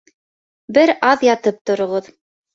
Бер 0.77 0.93
аҙ 1.11 1.27
ятып 1.29 1.61
тороғоҙ 1.73 2.11